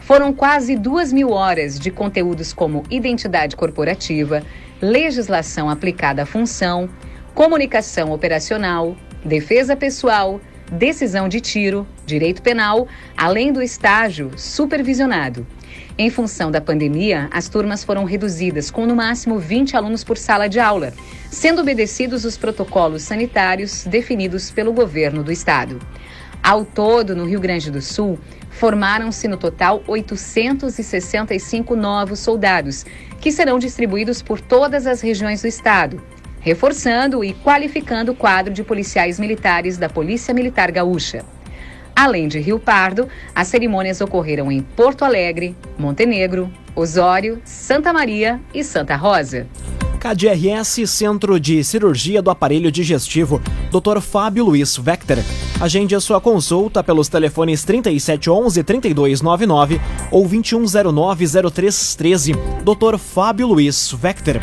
Foram 0.00 0.32
quase 0.32 0.74
duas 0.74 1.12
mil 1.12 1.30
horas 1.30 1.78
de 1.78 1.90
conteúdos 1.90 2.54
como 2.54 2.84
identidade 2.88 3.54
corporativa, 3.54 4.42
legislação 4.80 5.68
aplicada 5.68 6.22
à 6.22 6.26
função, 6.26 6.88
comunicação 7.34 8.12
operacional, 8.12 8.96
defesa 9.22 9.76
pessoal, 9.76 10.40
decisão 10.72 11.28
de 11.28 11.40
tiro, 11.40 11.86
direito 12.06 12.42
penal, 12.42 12.88
além 13.16 13.52
do 13.52 13.62
estágio 13.62 14.30
supervisionado. 14.36 15.46
Em 15.98 16.08
função 16.08 16.50
da 16.50 16.60
pandemia, 16.60 17.28
as 17.30 17.48
turmas 17.48 17.84
foram 17.84 18.04
reduzidas 18.04 18.70
com 18.70 18.86
no 18.86 18.96
máximo 18.96 19.38
20 19.38 19.76
alunos 19.76 20.02
por 20.02 20.16
sala 20.16 20.48
de 20.48 20.58
aula, 20.58 20.94
sendo 21.30 21.60
obedecidos 21.60 22.24
os 22.24 22.38
protocolos 22.38 23.02
sanitários 23.02 23.84
definidos 23.84 24.50
pelo 24.50 24.72
governo 24.72 25.22
do 25.22 25.30
estado. 25.30 25.78
Ao 26.42 26.64
todo, 26.64 27.14
no 27.14 27.26
Rio 27.26 27.38
Grande 27.38 27.70
do 27.70 27.82
Sul, 27.82 28.18
formaram-se 28.50 29.28
no 29.28 29.36
total 29.36 29.82
865 29.86 31.76
novos 31.76 32.18
soldados, 32.18 32.84
que 33.20 33.30
serão 33.30 33.58
distribuídos 33.58 34.22
por 34.22 34.40
todas 34.40 34.86
as 34.86 35.00
regiões 35.00 35.42
do 35.42 35.48
estado, 35.48 36.02
reforçando 36.42 37.24
e 37.24 37.32
qualificando 37.32 38.12
o 38.12 38.14
quadro 38.14 38.52
de 38.52 38.62
policiais 38.62 39.18
militares 39.18 39.78
da 39.78 39.88
Polícia 39.88 40.34
Militar 40.34 40.70
Gaúcha. 40.70 41.24
Além 41.94 42.26
de 42.26 42.38
Rio 42.38 42.58
Pardo, 42.58 43.06
as 43.34 43.48
cerimônias 43.48 44.00
ocorreram 44.00 44.50
em 44.50 44.60
Porto 44.60 45.04
Alegre, 45.04 45.54
Montenegro, 45.78 46.50
Osório, 46.74 47.42
Santa 47.44 47.92
Maria 47.92 48.40
e 48.52 48.64
Santa 48.64 48.96
Rosa. 48.96 49.46
KDRS 50.00 50.88
Centro 50.88 51.38
de 51.38 51.62
Cirurgia 51.62 52.20
do 52.20 52.28
Aparelho 52.28 52.72
Digestivo, 52.72 53.40
Dr. 53.70 54.00
Fábio 54.00 54.46
Luiz 54.46 54.76
Vector. 54.76 55.18
Agende 55.60 55.94
a 55.94 56.00
sua 56.00 56.20
consulta 56.20 56.82
pelos 56.82 57.08
telefones 57.08 57.64
3711-3299 57.64 59.80
ou 60.10 60.28
2109-0313. 60.28 62.34
Dr. 62.64 62.98
Fábio 62.98 63.46
Luiz 63.46 63.92
Vector. 63.92 64.40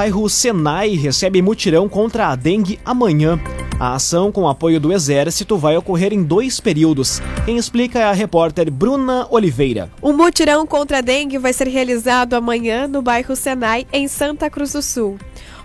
Bairro 0.00 0.30
Senai 0.30 0.94
recebe 0.94 1.42
mutirão 1.42 1.86
contra 1.86 2.28
a 2.28 2.34
dengue 2.34 2.80
amanhã. 2.86 3.38
A 3.78 3.96
ação, 3.96 4.32
com 4.32 4.48
apoio 4.48 4.80
do 4.80 4.94
Exército, 4.94 5.58
vai 5.58 5.76
ocorrer 5.76 6.10
em 6.10 6.22
dois 6.22 6.58
períodos. 6.58 7.20
Quem 7.44 7.58
explica 7.58 7.98
é 7.98 8.04
a 8.04 8.12
repórter 8.12 8.70
Bruna 8.70 9.26
Oliveira. 9.28 9.90
O 10.00 10.14
mutirão 10.14 10.66
contra 10.66 10.98
a 10.98 11.00
dengue 11.02 11.36
vai 11.36 11.52
ser 11.52 11.68
realizado 11.68 12.32
amanhã 12.32 12.88
no 12.88 13.02
bairro 13.02 13.36
Senai, 13.36 13.86
em 13.92 14.08
Santa 14.08 14.48
Cruz 14.48 14.72
do 14.72 14.80
Sul. 14.80 15.18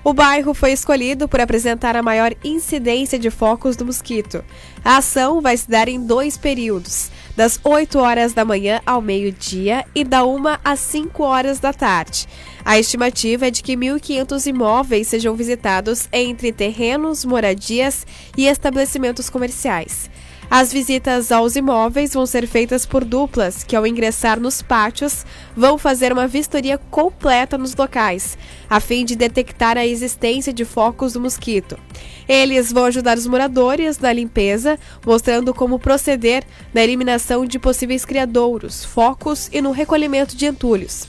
O 0.06 0.14
bairro 0.14 0.54
foi 0.54 0.72
escolhido 0.72 1.28
por 1.28 1.42
apresentar 1.42 1.96
a 1.96 2.04
maior 2.04 2.32
incidência 2.44 3.18
de 3.18 3.32
focos 3.32 3.76
do 3.76 3.88
mosquito. 3.88 4.46
A 4.84 4.98
ação 4.98 5.42
vai 5.42 5.58
se 5.58 5.68
dar 5.68 5.88
em 5.88 6.00
dois 6.00 6.38
períodos, 6.38 7.10
das 7.36 7.60
8 7.64 7.98
horas 7.98 8.32
da 8.32 8.46
manhã 8.46 8.80
ao 8.86 9.02
meio-dia 9.02 9.84
e 9.96 10.04
da 10.04 10.24
1 10.24 10.44
às 10.64 10.80
5 10.80 11.24
horas 11.24 11.60
da 11.60 11.74
tarde. 11.74 12.28
A 12.64 12.78
estimativa 12.78 13.48
é 13.48 13.52
de 13.52 13.64
que 13.64 13.76
1.500 13.76 14.46
imóveis 14.46 15.08
sejam 15.08 15.34
visitados 15.34 16.08
entre 16.14 16.54
terrenos, 16.54 17.26
moradias 17.26 18.06
e 18.38 18.46
estabelecimentos 18.46 19.28
comerciais. 19.28 20.08
As 20.50 20.72
visitas 20.72 21.32
aos 21.32 21.56
imóveis 21.56 22.14
vão 22.14 22.26
ser 22.26 22.48
feitas 22.48 22.86
por 22.86 23.04
duplas 23.04 23.64
que, 23.64 23.76
ao 23.76 23.86
ingressar 23.86 24.40
nos 24.40 24.62
pátios, 24.62 25.26
vão 25.56 25.78
fazer 25.78 26.14
uma 26.14 26.28
vistoria 26.28 26.78
completa 26.78 27.58
nos 27.58 27.76
locais, 27.76 28.38
a 28.70 28.80
fim 28.80 29.04
de 29.04 29.16
detectar 29.16 29.78
a 29.78 29.86
existência 29.86 30.54
de 30.54 30.64
focos 30.64 31.14
do 31.14 31.22
mosquito. 31.22 31.78
Eles 32.28 32.72
vão 32.72 32.86
ajudar 32.86 33.18
os 33.18 33.28
moradores 33.28 33.98
na 33.98 34.14
limpeza, 34.14 34.80
mostrando 35.06 35.54
como 35.54 35.80
proceder 35.80 36.44
na 36.74 36.84
eliminação 36.84 37.46
de 37.46 37.58
possíveis 37.58 38.06
criadouros, 38.06 38.86
focos 38.86 39.50
e 39.52 39.62
no 39.62 39.72
recolhimento 39.72 40.36
de 40.36 40.46
entulhos. 40.46 41.08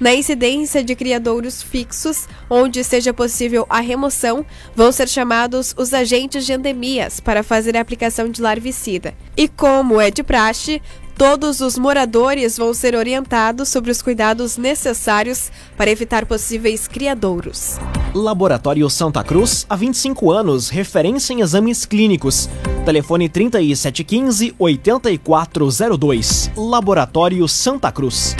Na 0.00 0.12
incidência 0.12 0.82
de 0.82 0.94
criadouros 0.94 1.62
fixos, 1.62 2.26
onde 2.50 2.82
seja 2.82 3.14
possível 3.14 3.64
a 3.68 3.80
remoção, 3.80 4.44
vão 4.74 4.90
ser 4.90 5.08
chamados 5.08 5.74
os 5.76 5.94
agentes 5.94 6.44
de 6.44 6.52
endemias 6.52 7.20
para 7.20 7.42
fazer 7.42 7.76
a 7.76 7.80
aplicação 7.80 8.28
de 8.28 8.42
larvicida. 8.42 9.14
E 9.36 9.46
como 9.46 10.00
é 10.00 10.10
de 10.10 10.22
praxe, 10.22 10.82
todos 11.16 11.60
os 11.60 11.78
moradores 11.78 12.58
vão 12.58 12.74
ser 12.74 12.96
orientados 12.96 13.68
sobre 13.68 13.90
os 13.90 14.02
cuidados 14.02 14.56
necessários 14.56 15.50
para 15.76 15.90
evitar 15.90 16.26
possíveis 16.26 16.88
criadouros. 16.88 17.78
Laboratório 18.12 18.88
Santa 18.90 19.22
Cruz, 19.22 19.64
há 19.68 19.76
25 19.76 20.30
anos, 20.30 20.68
referência 20.68 21.32
em 21.32 21.40
exames 21.40 21.84
clínicos. 21.84 22.48
Telefone 22.84 23.28
3715 23.28 24.54
8402. 24.58 26.50
Laboratório 26.56 27.46
Santa 27.48 27.90
Cruz. 27.90 28.36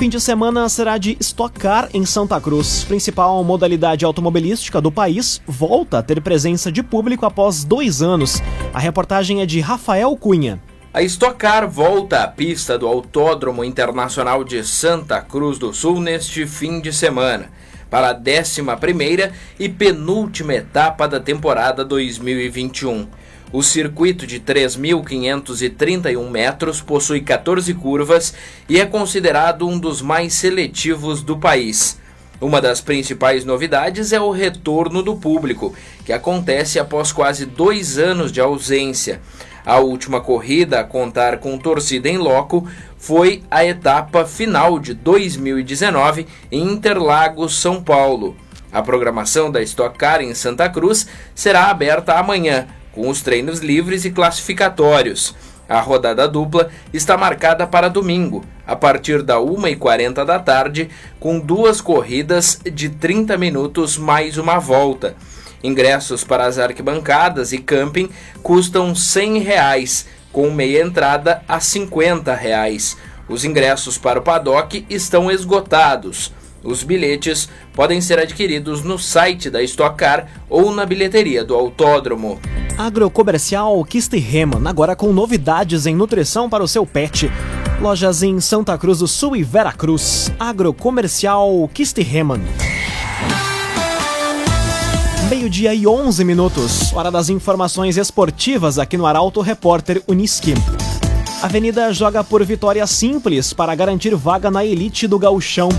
Fim 0.00 0.08
de 0.08 0.18
semana 0.18 0.66
será 0.70 0.96
de 0.96 1.14
Stock 1.20 1.60
Car 1.60 1.90
em 1.92 2.06
Santa 2.06 2.40
Cruz. 2.40 2.84
Principal 2.84 3.44
modalidade 3.44 4.02
automobilística 4.02 4.80
do 4.80 4.90
país 4.90 5.42
volta 5.46 5.98
a 5.98 6.02
ter 6.02 6.22
presença 6.22 6.72
de 6.72 6.82
público 6.82 7.26
após 7.26 7.64
dois 7.64 8.00
anos. 8.00 8.40
A 8.72 8.78
reportagem 8.78 9.42
é 9.42 9.46
de 9.46 9.60
Rafael 9.60 10.16
Cunha. 10.16 10.58
A 10.90 11.02
Stock 11.02 11.36
Car 11.36 11.68
volta 11.68 12.22
à 12.22 12.28
pista 12.28 12.78
do 12.78 12.86
Autódromo 12.88 13.62
Internacional 13.62 14.42
de 14.42 14.64
Santa 14.64 15.20
Cruz 15.20 15.58
do 15.58 15.70
Sul 15.74 16.00
neste 16.00 16.46
fim 16.46 16.80
de 16.80 16.94
semana, 16.94 17.50
para 17.90 18.10
a 18.10 18.14
11 18.14 18.62
e 19.58 19.68
penúltima 19.68 20.54
etapa 20.54 21.06
da 21.06 21.20
temporada 21.20 21.84
2021. 21.84 23.06
O 23.52 23.64
circuito 23.64 24.28
de 24.28 24.38
3.531 24.38 26.30
metros 26.30 26.80
possui 26.80 27.20
14 27.20 27.74
curvas 27.74 28.32
e 28.68 28.78
é 28.78 28.86
considerado 28.86 29.66
um 29.66 29.76
dos 29.76 30.00
mais 30.00 30.34
seletivos 30.34 31.20
do 31.20 31.36
país. 31.36 31.98
Uma 32.40 32.60
das 32.60 32.80
principais 32.80 33.44
novidades 33.44 34.12
é 34.12 34.20
o 34.20 34.30
retorno 34.30 35.02
do 35.02 35.16
público, 35.16 35.74
que 36.06 36.12
acontece 36.12 36.78
após 36.78 37.10
quase 37.10 37.44
dois 37.44 37.98
anos 37.98 38.30
de 38.30 38.40
ausência. 38.40 39.20
A 39.66 39.80
última 39.80 40.20
corrida 40.20 40.78
a 40.78 40.84
contar 40.84 41.38
com 41.38 41.58
torcida 41.58 42.08
em 42.08 42.18
loco 42.18 42.66
foi 42.96 43.42
a 43.50 43.64
etapa 43.64 44.24
final 44.24 44.78
de 44.78 44.94
2019 44.94 46.26
em 46.52 46.62
Interlagos, 46.72 47.60
São 47.60 47.82
Paulo. 47.82 48.36
A 48.72 48.80
programação 48.80 49.50
da 49.50 49.60
Stock 49.60 49.98
Car 49.98 50.22
em 50.22 50.32
Santa 50.34 50.68
Cruz 50.68 51.08
será 51.34 51.64
aberta 51.64 52.14
amanhã, 52.14 52.68
com 52.92 53.08
os 53.08 53.22
treinos 53.22 53.60
livres 53.60 54.04
e 54.04 54.10
classificatórios. 54.10 55.34
A 55.68 55.80
rodada 55.80 56.26
dupla 56.26 56.68
está 56.92 57.16
marcada 57.16 57.66
para 57.66 57.88
domingo, 57.88 58.44
a 58.66 58.74
partir 58.74 59.22
da 59.22 59.36
1h40 59.36 60.24
da 60.24 60.38
tarde, 60.38 60.90
com 61.20 61.38
duas 61.38 61.80
corridas 61.80 62.60
de 62.64 62.88
30 62.88 63.36
minutos 63.36 63.96
mais 63.96 64.36
uma 64.36 64.58
volta. 64.58 65.14
Ingressos 65.62 66.24
para 66.24 66.46
as 66.46 66.58
arquibancadas 66.58 67.52
e 67.52 67.58
camping 67.58 68.08
custam 68.42 68.94
100 68.94 69.38
reais, 69.38 70.06
com 70.32 70.50
meia 70.50 70.82
entrada 70.82 71.42
a 71.46 71.60
50 71.60 72.34
reais. 72.34 72.96
Os 73.28 73.44
ingressos 73.44 73.96
para 73.96 74.18
o 74.18 74.22
paddock 74.22 74.84
estão 74.90 75.30
esgotados. 75.30 76.32
Os 76.62 76.82
bilhetes 76.82 77.48
podem 77.72 78.00
ser 78.00 78.18
adquiridos 78.18 78.82
no 78.82 78.98
site 78.98 79.48
da 79.48 79.62
Stock 79.62 79.96
Car 79.96 80.26
ou 80.48 80.72
na 80.72 80.84
bilheteria 80.84 81.44
do 81.44 81.54
autódromo. 81.54 82.38
Agrocomercial 82.76 83.82
Kistiheman, 83.84 84.66
agora 84.66 84.94
com 84.96 85.12
novidades 85.12 85.86
em 85.86 85.94
nutrição 85.94 86.48
para 86.48 86.64
o 86.64 86.68
seu 86.68 86.86
pet. 86.86 87.30
Lojas 87.80 88.22
em 88.22 88.40
Santa 88.40 88.76
Cruz 88.76 88.98
do 88.98 89.08
Sul 89.08 89.36
e 89.36 89.42
Veracruz. 89.42 90.30
Agrocomercial 90.38 91.68
Kistiheman. 91.72 92.40
Meio-dia 95.30 95.72
e 95.72 95.86
11 95.86 96.24
minutos. 96.24 96.92
Hora 96.92 97.10
das 97.10 97.28
informações 97.28 97.96
esportivas 97.96 98.78
aqui 98.78 98.96
no 98.96 99.06
Arauto 99.06 99.40
Repórter 99.40 100.02
Uniski. 100.08 100.54
Avenida 101.42 101.92
joga 101.92 102.22
por 102.22 102.44
vitória 102.44 102.86
simples 102.86 103.52
para 103.52 103.74
garantir 103.74 104.14
vaga 104.14 104.50
na 104.50 104.64
elite 104.64 105.06
do 105.06 105.18
gauchão. 105.18 105.70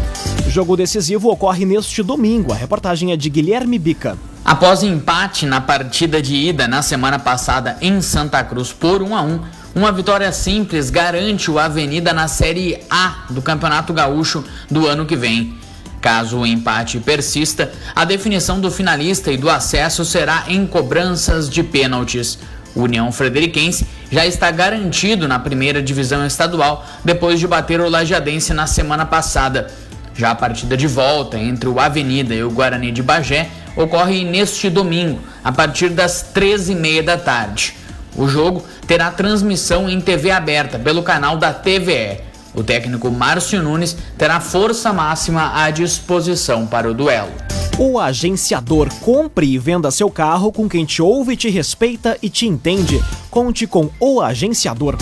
Jogo 0.51 0.75
decisivo 0.75 1.29
ocorre 1.29 1.65
neste 1.65 2.03
domingo. 2.03 2.51
A 2.51 2.55
reportagem 2.55 3.13
é 3.13 3.17
de 3.17 3.29
Guilherme 3.29 3.79
Bica. 3.79 4.17
Após 4.43 4.84
empate 4.84 5.46
na 5.46 5.62
partida 5.62 6.22
de 6.22 6.36
ida 6.36 6.67
na 6.67 6.81
semana 6.81 7.17
passada 7.17 7.77
em 7.79 8.01
Santa 8.01 8.43
Cruz 8.43 8.74
por 8.74 9.01
1 9.01 9.15
a 9.15 9.22
1, 9.22 9.39
uma 9.74 9.91
vitória 9.93 10.29
simples 10.34 10.89
garante 10.89 11.50
o 11.50 11.58
Avenida 11.58 12.12
na 12.12 12.27
Série 12.27 12.77
A 12.89 13.24
do 13.29 13.41
Campeonato 13.41 13.93
Gaúcho 13.93 14.43
do 14.70 14.88
ano 14.88 15.05
que 15.05 15.15
vem. 15.15 15.55
Caso 16.01 16.39
o 16.39 16.46
empate 16.46 17.00
persista, 17.00 17.72
a 17.96 18.03
definição 18.03 18.60
do 18.60 18.70
finalista 18.70 19.31
e 19.31 19.38
do 19.38 19.50
acesso 19.50 20.03
será 20.03 20.43
em 20.50 20.67
cobranças 20.67 21.50
de 21.50 21.63
pênaltis. 21.63 22.38
O 22.75 22.84
União 22.84 23.12
Frederiquense 23.12 23.86
já 24.12 24.25
está 24.25 24.50
garantido 24.51 25.27
na 25.27 25.39
primeira 25.39 25.81
divisão 25.81 26.25
estadual 26.25 26.86
depois 27.03 27.39
de 27.39 27.48
bater 27.48 27.79
o 27.79 27.89
Lajadense 27.89 28.53
na 28.53 28.67
semana 28.67 29.05
passada. 29.05 29.72
Já 30.15 30.32
a 30.32 30.36
partida 30.36 30.75
de 30.75 30.88
volta 30.88 31.38
entre 31.38 31.70
o 31.70 31.80
Avenida 31.80 32.34
e 32.34 32.44
o 32.44 32.51
Guarani 32.51 32.91
de 32.91 33.01
Bagé 33.01 33.50
ocorre 33.75 34.24
neste 34.24 34.70
domingo, 34.70 35.20
a 35.44 35.51
partir 35.51 35.89
das 35.89 36.25
13h30 36.34 37.01
da 37.03 37.18
tarde. 37.18 37.75
O 38.15 38.27
jogo 38.27 38.63
terá 38.86 39.10
transmissão 39.10 39.89
em 39.89 40.01
TV 40.01 40.32
aberta 40.32 40.77
pelo 40.77 41.01
canal 41.01 41.38
da 41.38 41.53
TVE. 41.53 42.20
O 42.53 42.63
técnico 42.63 43.10
Márcio 43.10 43.63
Nunes 43.63 43.96
terá 44.18 44.41
força 44.41 44.91
máxima 44.91 45.63
à 45.63 45.72
disposição 45.72 46.68
para 46.68 46.89
o 46.89 46.94
duelo. 46.94 47.32
O 47.80 47.98
agenciador 47.98 48.94
compre 48.96 49.48
e 49.48 49.58
venda 49.58 49.89
seu 49.89 50.10
carro 50.10 50.51
com 50.51 50.68
quem 50.68 50.84
te 50.84 51.01
ouve, 51.01 51.38
te 51.38 51.50
respeita 51.50 52.18
e 52.22 52.30
te 52.30 52.46
entende. 52.46 53.01
Conte 53.30 53.65
com 53.65 53.89
o 54.00 54.20
agenciador. 54.20 54.98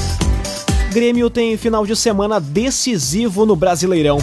Grêmio 0.92 1.30
tem 1.30 1.58
final 1.58 1.86
de 1.86 1.96
semana 1.96 2.39
decisivo 2.39 3.46
no 3.46 3.56
Brasileirão. 3.56 4.20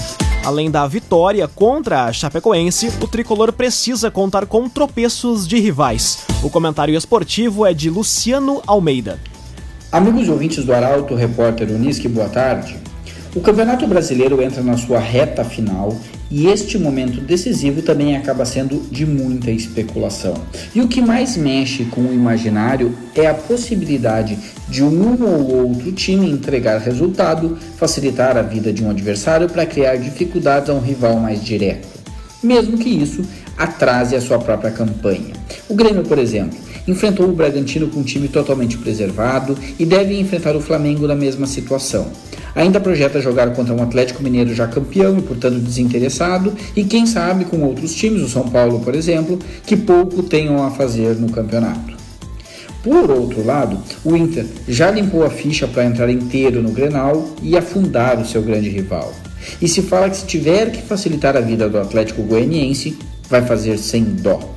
Além 0.47 0.71
da 0.71 0.87
vitória 0.87 1.49
contra 1.49 2.05
a 2.05 2.13
Chapecoense, 2.13 2.87
o 3.03 3.09
tricolor 3.09 3.53
precisa 3.53 4.13
contar 4.13 4.47
com 4.47 4.69
tropeços 4.69 5.45
de 5.45 5.59
rivais. 5.59 6.21
O 6.41 6.49
comentário 6.49 6.95
esportivo 6.95 7.67
é 7.67 7.75
de 7.75 7.91
Luciano 7.91 8.63
Almeida. 8.65 9.19
Amigos 9.91 10.29
ouvintes 10.29 10.65
do 10.65 10.73
Arauto, 10.73 11.17
repórter 11.17 11.69
Unisque, 11.69 12.07
boa 12.07 12.29
tarde. 12.29 12.79
O 13.37 13.41
Campeonato 13.43 13.87
Brasileiro 13.87 14.41
entra 14.41 14.63
na 14.63 14.79
sua 14.79 14.99
reta 14.99 15.45
final 15.45 15.95
e 16.31 16.47
este 16.47 16.79
momento 16.79 17.21
decisivo 17.21 17.83
também 17.83 18.17
acaba 18.17 18.47
sendo 18.47 18.81
de 18.91 19.05
muita 19.05 19.51
especulação. 19.51 20.33
E 20.75 20.81
o 20.81 20.89
que 20.89 21.03
mais 21.03 21.37
mexe 21.37 21.85
com 21.85 22.01
o 22.01 22.15
imaginário 22.15 22.97
é 23.15 23.27
a 23.27 23.35
possibilidade 23.35 24.39
de 24.71 24.83
um 24.83 25.23
ou 25.23 25.67
outro 25.67 25.93
time 25.93 26.31
entregar 26.31 26.79
resultado, 26.79 27.59
facilitar 27.77 28.39
a 28.39 28.43
vida 28.43 28.73
de 28.73 28.83
um 28.83 28.89
adversário 28.89 29.51
para 29.51 29.67
criar 29.67 29.97
dificuldades 29.97 30.71
a 30.71 30.73
um 30.73 30.81
rival 30.81 31.17
mais 31.17 31.45
direto. 31.45 31.87
Mesmo 32.43 32.79
que 32.79 32.89
isso 32.89 33.23
atrase 33.55 34.17
a 34.17 34.21
sua 34.23 34.39
própria 34.39 34.71
campanha. 34.71 35.35
O 35.69 35.75
Grêmio, 35.75 36.05
por 36.05 36.19
exemplo, 36.19 36.59
enfrentou 36.87 37.29
o 37.29 37.33
Bragantino 37.33 37.89
com 37.89 38.01
um 38.01 38.05
time 38.05 38.29
totalmente 38.29 38.79
preservado 38.79 39.57
e 39.79 39.85
deve 39.85 40.19
enfrentar 40.19 40.55
o 40.57 40.61
Flamengo 40.61 41.07
na 41.07 41.15
mesma 41.15 41.47
situação. 41.47 42.07
Ainda 42.55 42.81
projeta 42.81 43.21
jogar 43.21 43.53
contra 43.53 43.75
um 43.75 43.83
Atlético 43.83 44.23
Mineiro 44.23 44.55
já 44.55 44.67
campeão 44.67 45.19
e, 45.19 45.23
portanto, 45.23 45.59
desinteressado, 45.59 46.55
e 46.75 46.85
quem 46.85 47.05
sabe 47.07 47.45
com 47.45 47.63
outros 47.63 47.95
times, 47.95 48.23
o 48.23 48.29
São 48.29 48.49
Paulo, 48.49 48.81
por 48.81 48.95
exemplo, 48.95 49.39
que 49.67 49.77
pouco 49.77 50.23
tenham 50.23 50.65
a 50.65 50.71
fazer 50.71 51.17
no 51.17 51.31
campeonato. 51.31 51.95
Por 52.83 53.11
outro 53.11 53.45
lado, 53.45 53.79
o 54.05 54.17
Inter 54.17 54.47
já 54.67 54.91
limpou 54.91 55.25
a 55.25 55.29
ficha 55.29 55.67
para 55.67 55.85
entrar 55.85 56.09
inteiro 56.09 56.63
no 56.63 56.71
Grenal 56.71 57.29
e 57.43 57.57
afundar 57.59 58.19
o 58.19 58.25
seu 58.25 58.41
grande 58.41 58.71
rival. 58.71 59.13
E 59.61 59.69
se 59.69 59.83
fala 59.83 60.09
que 60.09 60.17
se 60.17 60.25
tiver 60.25 60.71
que 60.71 60.81
facilitar 60.81 61.37
a 61.37 61.41
vida 61.41 61.69
do 61.69 61.79
Atlético 61.79 62.23
Goianiense, 62.23 62.97
vai 63.29 63.43
fazer 63.43 63.77
sem 63.77 64.03
dó 64.03 64.56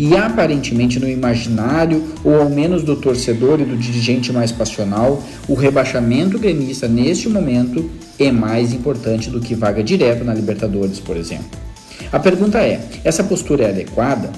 e 0.00 0.16
aparentemente 0.16 0.98
no 0.98 1.06
imaginário, 1.06 2.02
ou 2.24 2.40
ao 2.40 2.48
menos 2.48 2.82
do 2.82 2.96
torcedor 2.96 3.60
e 3.60 3.66
do 3.66 3.76
dirigente 3.76 4.32
mais 4.32 4.50
passional, 4.50 5.22
o 5.46 5.52
rebaixamento 5.52 6.38
gremista 6.38 6.88
neste 6.88 7.28
momento 7.28 7.90
é 8.18 8.32
mais 8.32 8.72
importante 8.72 9.28
do 9.28 9.40
que 9.40 9.54
vaga 9.54 9.84
direta 9.84 10.24
na 10.24 10.32
Libertadores, 10.32 10.98
por 10.98 11.18
exemplo. 11.18 11.50
A 12.10 12.18
pergunta 12.18 12.56
é: 12.60 12.80
essa 13.04 13.22
postura 13.22 13.64
é 13.64 13.68
adequada? 13.68 14.32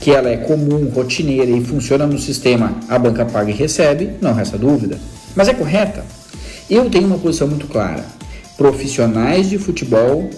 Que 0.00 0.12
ela 0.12 0.30
é 0.30 0.38
comum, 0.38 0.88
rotineira 0.88 1.50
e 1.50 1.62
funciona 1.62 2.06
no 2.06 2.18
sistema 2.18 2.74
a 2.88 2.98
banca 2.98 3.26
paga 3.26 3.50
e 3.50 3.54
recebe, 3.54 4.12
não 4.22 4.32
resta 4.32 4.56
dúvida. 4.56 4.98
Mas 5.34 5.46
é 5.46 5.52
correta? 5.52 6.06
Eu 6.70 6.88
tenho 6.88 7.06
uma 7.06 7.18
posição 7.18 7.46
muito 7.46 7.66
clara. 7.66 8.06
Profissionais 8.56 9.50
de 9.50 9.58
futebol 9.58 10.30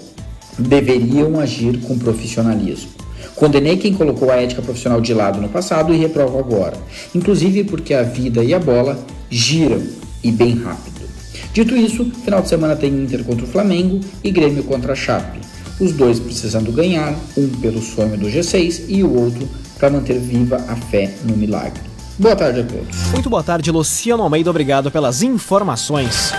deveriam 0.57 1.39
agir 1.39 1.79
com 1.79 1.97
profissionalismo. 1.97 2.98
Condenei 3.39 3.77
quem 3.77 3.93
colocou 3.93 4.29
a 4.29 4.35
ética 4.35 4.61
profissional 4.61 4.99
de 4.99 5.13
lado 5.13 5.39
no 5.39 5.47
passado 5.47 5.93
e 5.93 5.97
reprovo 5.97 6.37
agora, 6.37 6.75
inclusive 7.15 7.63
porque 7.63 7.93
a 7.93 8.03
vida 8.03 8.43
e 8.43 8.53
a 8.53 8.59
bola 8.59 8.99
giram 9.29 9.81
e 10.21 10.29
bem 10.29 10.55
rápido. 10.61 11.07
Dito 11.53 11.73
isso, 11.73 12.03
final 12.25 12.41
de 12.41 12.49
semana 12.49 12.75
tem 12.75 12.91
Inter 12.91 13.23
contra 13.23 13.45
o 13.45 13.47
Flamengo 13.47 14.01
e 14.21 14.29
Grêmio 14.29 14.63
contra 14.63 14.91
a 14.91 14.95
Chape. 14.95 15.39
Os 15.79 15.93
dois 15.93 16.19
precisando 16.19 16.69
ganhar, 16.73 17.15
um 17.37 17.47
pelo 17.47 17.81
sonho 17.81 18.17
do 18.17 18.27
G6 18.27 18.83
e 18.89 19.05
o 19.05 19.17
outro 19.17 19.47
para 19.77 19.89
manter 19.89 20.19
viva 20.19 20.57
a 20.67 20.75
fé 20.75 21.09
no 21.23 21.37
milagre. 21.37 21.81
Boa 22.17 22.35
tarde 22.35 22.59
a 22.59 22.63
todos. 22.65 22.97
Muito 23.13 23.29
boa 23.29 23.41
tarde, 23.41 23.71
Luciano 23.71 24.21
Almeida. 24.21 24.49
Obrigado 24.49 24.91
pelas 24.91 25.23
informações. 25.23 26.33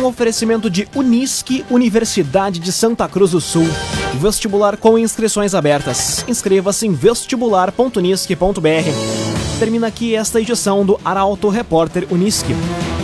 Um 0.00 0.04
oferecimento 0.04 0.70
de 0.70 0.86
Unisque, 0.94 1.64
Universidade 1.68 2.60
de 2.60 2.70
Santa 2.70 3.08
Cruz 3.08 3.32
do 3.32 3.40
Sul. 3.40 3.66
Vestibular 4.14 4.76
com 4.76 4.98
inscrições 4.98 5.54
abertas. 5.54 6.24
Inscreva-se 6.28 6.86
em 6.86 6.92
vestibular.unisque.br. 6.92 9.58
Termina 9.58 9.86
aqui 9.86 10.14
esta 10.14 10.40
edição 10.40 10.84
do 10.84 11.00
Arauto 11.04 11.48
Repórter 11.48 12.06
Unisque. 12.10 12.54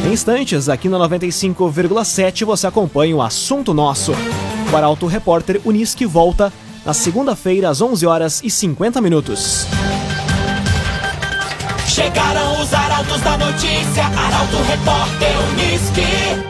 Em 0.06 0.12
instantes, 0.12 0.68
aqui 0.68 0.88
na 0.88 0.98
95,7 0.98 2.44
você 2.44 2.66
acompanha 2.66 3.16
o 3.16 3.22
assunto 3.22 3.72
nosso. 3.72 4.12
O 4.72 4.76
Arauto 4.76 5.06
Repórter 5.06 5.60
Unisque 5.64 6.04
volta 6.04 6.52
na 6.84 6.92
segunda-feira 6.92 7.68
às 7.68 7.80
11 7.80 8.06
horas 8.06 8.40
e 8.44 8.50
50 8.50 9.00
minutos. 9.00 9.66
Chegaram 11.86 12.60
os 12.60 12.74
arautos 12.74 13.20
da 13.22 13.38
notícia, 13.38 14.04
Arauto 14.04 14.56
Repórter 14.68 15.34
Unisque. 15.50 16.46